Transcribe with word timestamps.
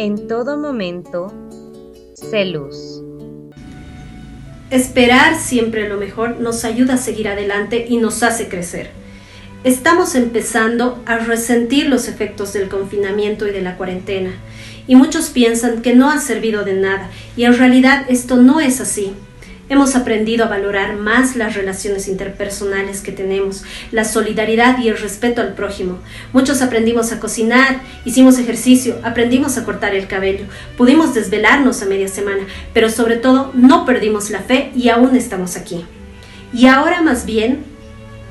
en 0.00 0.28
todo 0.28 0.56
momento, 0.56 1.30
sé 2.14 2.46
luz. 2.46 3.02
Esperar 4.70 5.36
siempre 5.36 5.90
lo 5.90 5.98
mejor 5.98 6.40
nos 6.40 6.64
ayuda 6.64 6.94
a 6.94 6.96
seguir 6.96 7.28
adelante 7.28 7.84
y 7.86 7.98
nos 7.98 8.22
hace 8.22 8.48
crecer. 8.48 8.92
Estamos 9.62 10.14
empezando 10.14 11.02
a 11.04 11.18
resentir 11.18 11.90
los 11.90 12.08
efectos 12.08 12.54
del 12.54 12.70
confinamiento 12.70 13.46
y 13.46 13.50
de 13.50 13.60
la 13.60 13.76
cuarentena, 13.76 14.30
y 14.86 14.94
muchos 14.94 15.28
piensan 15.28 15.82
que 15.82 15.94
no 15.94 16.10
ha 16.10 16.18
servido 16.18 16.64
de 16.64 16.72
nada, 16.72 17.10
y 17.36 17.44
en 17.44 17.58
realidad 17.58 18.06
esto 18.08 18.36
no 18.36 18.58
es 18.58 18.80
así. 18.80 19.12
Hemos 19.70 19.94
aprendido 19.94 20.44
a 20.44 20.48
valorar 20.48 20.96
más 20.96 21.36
las 21.36 21.54
relaciones 21.54 22.08
interpersonales 22.08 23.02
que 23.02 23.12
tenemos, 23.12 23.62
la 23.92 24.04
solidaridad 24.04 24.78
y 24.80 24.88
el 24.88 24.98
respeto 24.98 25.40
al 25.40 25.54
prójimo. 25.54 26.00
Muchos 26.32 26.60
aprendimos 26.60 27.12
a 27.12 27.20
cocinar, 27.20 27.80
hicimos 28.04 28.40
ejercicio, 28.40 28.98
aprendimos 29.04 29.56
a 29.56 29.64
cortar 29.64 29.94
el 29.94 30.08
cabello, 30.08 30.46
pudimos 30.76 31.14
desvelarnos 31.14 31.82
a 31.82 31.86
media 31.86 32.08
semana, 32.08 32.42
pero 32.74 32.90
sobre 32.90 33.14
todo 33.14 33.52
no 33.54 33.86
perdimos 33.86 34.30
la 34.30 34.40
fe 34.40 34.72
y 34.74 34.88
aún 34.88 35.14
estamos 35.14 35.56
aquí. 35.56 35.84
Y 36.52 36.66
ahora 36.66 37.00
más 37.00 37.24
bien 37.24 37.62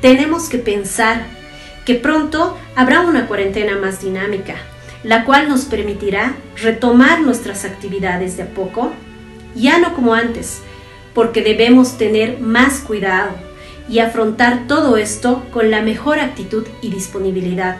tenemos 0.02 0.50
que 0.50 0.58
pensar 0.58 1.24
que 1.86 1.96
pronto 1.96 2.58
habrá 2.76 3.00
una 3.00 3.28
cuarentena 3.28 3.78
más 3.78 4.02
dinámica, 4.02 4.56
la 5.06 5.24
cual 5.24 5.48
nos 5.48 5.62
permitirá 5.64 6.36
retomar 6.62 7.22
nuestras 7.22 7.64
actividades 7.64 8.36
de 8.36 8.44
a 8.44 8.48
poco, 8.48 8.92
ya 9.56 9.80
no 9.80 9.96
como 9.96 10.14
antes, 10.14 10.64
porque 11.14 11.42
debemos 11.42 11.98
tener 11.98 12.40
más 12.40 12.80
cuidado 12.80 13.32
y 13.90 14.00
afrontar 14.00 14.68
todo 14.68 14.98
esto 14.98 15.44
con 15.52 15.72
la 15.72 15.82
mejor 15.82 16.20
actitud 16.20 16.66
y 16.82 16.90
disponibilidad. 16.90 17.78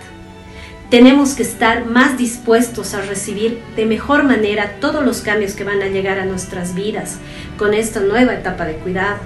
Tenemos 0.90 1.36
que 1.36 1.44
estar 1.44 1.86
más 1.86 2.18
dispuestos 2.18 2.96
a 2.96 3.02
recibir 3.02 3.60
de 3.76 3.86
mejor 3.86 4.24
manera 4.24 4.78
todos 4.82 5.06
los 5.06 5.22
cambios 5.22 5.54
que 5.54 5.64
van 5.64 5.84
a 5.84 5.88
llegar 5.88 6.18
a 6.18 6.26
nuestras 6.26 6.74
vidas 6.74 7.20
con 7.58 7.76
esta 7.76 8.00
nueva 8.00 8.34
etapa 8.34 8.66
de 8.66 8.74
cuidado. 8.74 9.20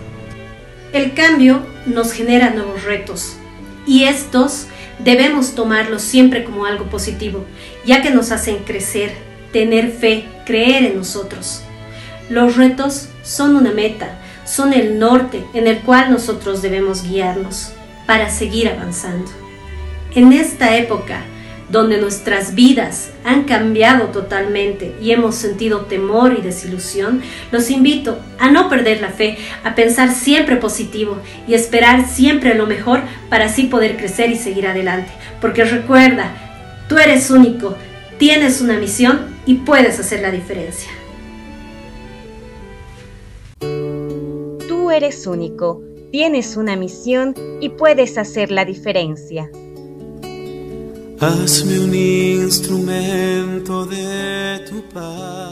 El 0.92 1.14
cambio 1.14 1.62
nos 1.86 2.12
genera 2.12 2.50
nuevos 2.50 2.84
retos 2.84 3.38
y 3.88 4.04
estos 4.04 4.68
debemos 5.00 5.56
tomarlos 5.56 6.02
siempre 6.02 6.44
como 6.44 6.66
algo 6.66 6.86
positivo, 6.86 7.46
ya 7.86 8.02
que 8.02 8.12
nos 8.12 8.32
hacen 8.32 8.58
crecer, 8.66 9.14
tener 9.54 9.90
fe, 9.90 10.26
creer 10.46 10.84
en 10.84 10.98
nosotros. 10.98 11.64
Los 12.30 12.56
retos 12.56 13.10
son 13.22 13.56
una 13.56 13.72
meta, 13.72 14.20
son 14.46 14.74
el 14.74 15.00
norte 15.00 15.44
en 15.54 15.68
el 15.68 15.80
cual 15.80 16.12
nosotros 16.12 16.62
debemos 16.62 17.04
guiarnos 17.04 17.74
para 18.06 18.30
seguir 18.30 18.70
avanzando. 18.70 19.32
En 20.16 20.32
esta 20.32 20.78
época, 20.78 21.22
donde 21.70 22.00
nuestras 22.00 22.54
vidas 22.54 23.12
han 23.24 23.46
cambiado 23.46 24.10
totalmente 24.10 24.96
y 25.02 25.12
hemos 25.12 25.36
sentido 25.36 25.82
temor 25.82 26.36
y 26.38 26.42
desilusión, 26.42 27.22
los 27.52 27.72
invito 27.72 28.20
a 28.38 28.52
no 28.52 28.70
perder 28.70 29.02
la 29.02 29.10
fe, 29.10 29.38
a 29.64 29.74
pensar 29.74 30.14
siempre 30.14 30.58
positivo 30.58 31.18
y 31.48 31.56
esperar 31.56 32.08
siempre 32.08 32.54
lo 32.54 32.68
mejor 32.68 33.02
para 33.30 33.46
así 33.46 33.64
poder 33.64 33.98
crecer 33.98 34.30
y 34.30 34.38
seguir 34.38 34.68
adelante. 34.68 35.12
Porque 35.42 35.64
recuerda, 35.64 36.32
tú 36.88 36.98
eres 36.98 37.32
único, 37.32 37.76
tienes 38.20 38.62
una 38.62 38.78
misión 38.78 39.36
y 39.46 39.56
puedes 39.56 40.00
hacer 40.00 40.22
la 40.22 40.32
diferencia. 40.32 40.92
Eres 44.94 45.28
único, 45.28 45.82
tienes 46.12 46.56
una 46.58 46.76
misión 46.76 47.34
y 47.60 47.70
puedes 47.70 48.18
hacer 48.18 48.52
la 48.52 48.66
diferencia. 48.66 49.50
Hazme 51.20 51.80
un 51.80 51.96
instrumento 51.96 53.86
de 53.86 54.60
tu 54.70 54.82
paz. 54.94 55.43